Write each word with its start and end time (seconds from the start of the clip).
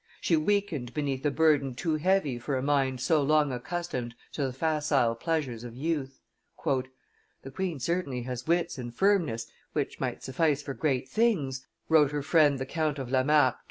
She 0.19 0.35
weakened 0.35 0.95
beneath 0.95 1.23
a 1.27 1.29
burden 1.29 1.75
too 1.75 1.93
heavy 1.97 2.39
for 2.39 2.57
a 2.57 2.63
mind 2.63 2.99
so 3.01 3.21
long 3.21 3.51
accustomed 3.51 4.15
to 4.31 4.43
the 4.43 4.51
facile 4.51 5.13
pleasures 5.13 5.63
of 5.63 5.75
youth. 5.75 6.19
"The 6.65 7.51
queen 7.53 7.79
certainly 7.79 8.23
has 8.23 8.47
wits 8.47 8.79
and 8.79 8.91
firmness 8.91 9.45
which 9.73 9.99
might 9.99 10.23
suffice 10.23 10.63
for 10.63 10.73
great 10.73 11.07
things," 11.07 11.67
wrote 11.87 12.09
her 12.13 12.23
friend, 12.23 12.57
the 12.57 12.65
Count 12.65 12.97
of 12.97 13.11
La 13.11 13.21
Marck, 13.21 13.57
to 13.59 13.59
M. 13.59 13.59